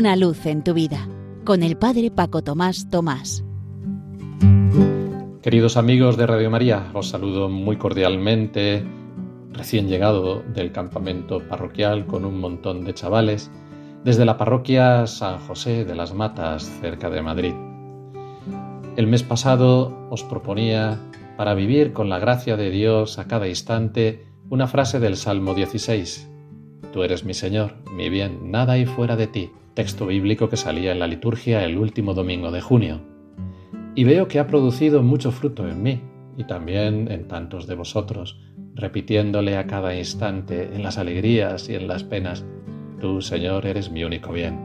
[0.00, 1.06] Una luz en tu vida
[1.44, 3.44] con el Padre Paco Tomás Tomás.
[5.42, 8.82] Queridos amigos de Radio María, os saludo muy cordialmente,
[9.50, 13.50] recién llegado del campamento parroquial con un montón de chavales,
[14.02, 17.52] desde la parroquia San José de las Matas, cerca de Madrid.
[18.96, 20.98] El mes pasado os proponía,
[21.36, 26.29] para vivir con la gracia de Dios a cada instante, una frase del Salmo 16.
[26.92, 29.50] Tú eres mi Señor, mi bien, nada hay fuera de ti.
[29.74, 33.00] Texto bíblico que salía en la liturgia el último domingo de junio.
[33.94, 36.00] Y veo que ha producido mucho fruto en mí
[36.36, 38.40] y también en tantos de vosotros,
[38.74, 42.44] repitiéndole a cada instante, en las alegrías y en las penas,
[43.00, 44.58] Tú, Señor, eres mi único bien.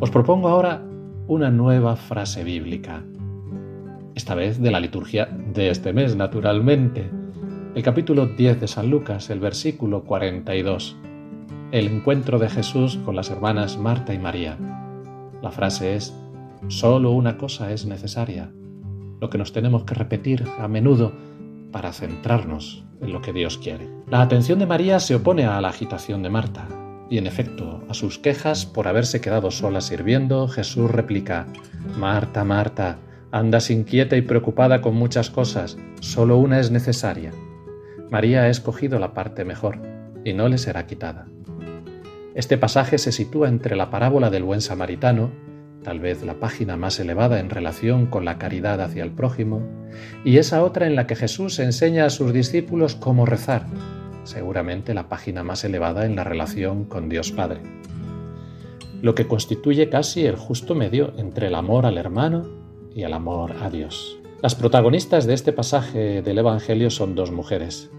[0.00, 0.82] Os propongo ahora
[1.26, 3.04] una nueva frase bíblica
[4.14, 7.10] esta vez de la liturgia de este mes, naturalmente.
[7.74, 10.96] El capítulo 10 de San Lucas, el versículo 42.
[11.72, 14.58] El encuentro de Jesús con las hermanas Marta y María.
[15.40, 16.14] La frase es,
[16.68, 18.52] solo una cosa es necesaria,
[19.22, 21.14] lo que nos tenemos que repetir a menudo
[21.72, 23.88] para centrarnos en lo que Dios quiere.
[24.06, 26.68] La atención de María se opone a la agitación de Marta,
[27.08, 31.46] y en efecto, a sus quejas por haberse quedado sola sirviendo, Jesús replica,
[31.96, 32.98] Marta, Marta,
[33.30, 37.32] Andas inquieta y preocupada con muchas cosas, solo una es necesaria.
[38.10, 39.78] María ha escogido la parte mejor,
[40.22, 41.28] y no le será quitada.
[42.34, 45.30] Este pasaje se sitúa entre la parábola del buen samaritano,
[45.84, 49.60] tal vez la página más elevada en relación con la caridad hacia el prójimo,
[50.24, 53.66] y esa otra en la que Jesús enseña a sus discípulos cómo rezar,
[54.24, 57.60] seguramente la página más elevada en la relación con Dios Padre.
[59.02, 62.48] Lo que constituye casi el justo medio entre el amor al hermano
[62.94, 64.18] y el amor a Dios.
[64.40, 67.90] Las protagonistas de este pasaje del Evangelio son dos mujeres.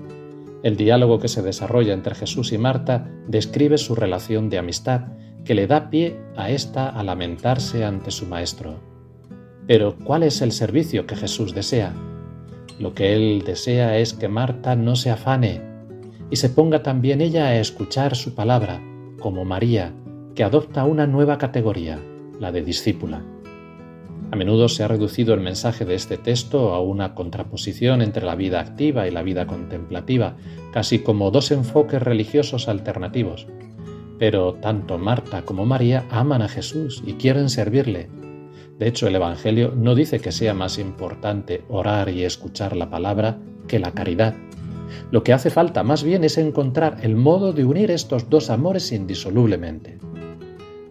[0.64, 5.08] El diálogo que se desarrolla entre Jesús y Marta describe su relación de amistad
[5.44, 8.80] que le da pie a ésta a lamentarse ante su Maestro.
[9.68, 11.94] Pero ¿cuál es el servicio que Jesús desea?
[12.80, 15.62] Lo que él desea es que Marta no se afane
[16.32, 18.82] y se ponga también ella a escuchar su palabra,
[19.20, 19.94] como María,
[20.34, 22.00] que adopta una nueva categoría,
[22.40, 23.22] la de discípula.
[24.34, 28.34] A menudo se ha reducido el mensaje de este texto a una contraposición entre la
[28.34, 30.38] vida activa y la vida contemplativa,
[30.72, 33.46] casi como dos enfoques religiosos alternativos.
[34.18, 38.10] Pero tanto Marta como María aman a Jesús y quieren servirle.
[38.80, 43.38] De hecho, el Evangelio no dice que sea más importante orar y escuchar la palabra
[43.68, 44.34] que la caridad.
[45.12, 48.92] Lo que hace falta más bien es encontrar el modo de unir estos dos amores
[48.94, 50.00] indisolublemente.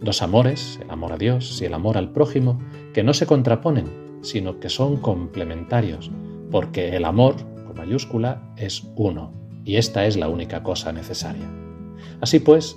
[0.01, 2.61] Dos amores, el amor a Dios y el amor al prójimo,
[2.93, 3.87] que no se contraponen,
[4.23, 6.11] sino que son complementarios,
[6.51, 7.37] porque el amor,
[7.67, 9.33] con mayúscula, es uno,
[9.65, 11.49] y esta es la única cosa necesaria.
[12.21, 12.77] Así pues,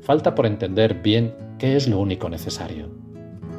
[0.00, 2.88] falta por entender bien qué es lo único necesario.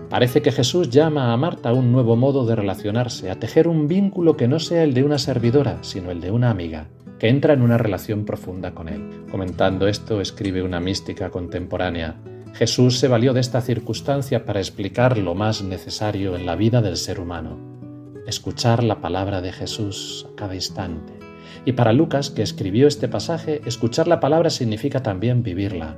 [0.10, 3.88] Parece que Jesús llama a Marta a un nuevo modo de relacionarse, a tejer un
[3.88, 6.88] vínculo que no sea el de una servidora, sino el de una amiga,
[7.20, 9.26] que entra en una relación profunda con él.
[9.32, 12.16] Comentando esto, escribe una mística contemporánea,
[12.56, 16.96] Jesús se valió de esta circunstancia para explicar lo más necesario en la vida del
[16.96, 17.58] ser humano,
[18.28, 21.12] escuchar la palabra de Jesús a cada instante.
[21.66, 25.98] Y para Lucas, que escribió este pasaje, escuchar la palabra significa también vivirla.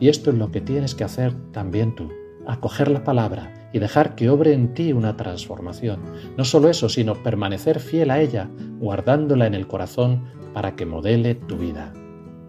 [0.00, 2.10] Y esto es lo que tienes que hacer también tú,
[2.44, 6.00] acoger la palabra y dejar que obre en ti una transformación.
[6.36, 8.50] No solo eso, sino permanecer fiel a ella,
[8.80, 11.92] guardándola en el corazón para que modele tu vida.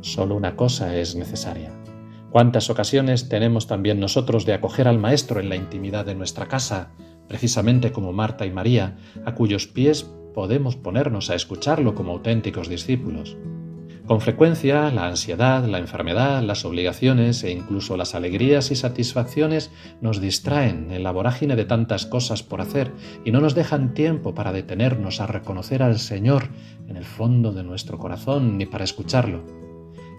[0.02, 1.72] Solo una cosa es necesaria,
[2.36, 6.92] ¿Cuántas ocasiones tenemos también nosotros de acoger al Maestro en la intimidad de nuestra casa,
[7.30, 13.38] precisamente como Marta y María, a cuyos pies podemos ponernos a escucharlo como auténticos discípulos?
[14.06, 19.72] Con frecuencia, la ansiedad, la enfermedad, las obligaciones e incluso las alegrías y satisfacciones
[20.02, 22.92] nos distraen en la vorágine de tantas cosas por hacer
[23.24, 26.50] y no nos dejan tiempo para detenernos a reconocer al Señor
[26.90, 29.65] en el fondo de nuestro corazón ni para escucharlo.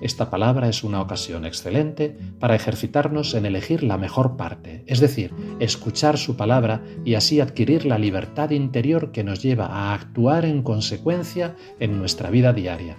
[0.00, 5.32] Esta palabra es una ocasión excelente para ejercitarnos en elegir la mejor parte, es decir,
[5.58, 10.62] escuchar su palabra y así adquirir la libertad interior que nos lleva a actuar en
[10.62, 12.98] consecuencia en nuestra vida diaria.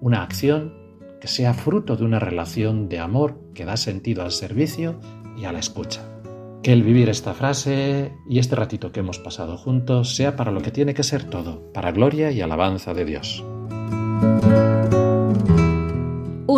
[0.00, 0.74] Una acción
[1.20, 5.00] que sea fruto de una relación de amor que da sentido al servicio
[5.36, 6.02] y a la escucha.
[6.62, 10.60] Que el vivir esta frase y este ratito que hemos pasado juntos sea para lo
[10.60, 13.44] que tiene que ser todo, para gloria y alabanza de Dios.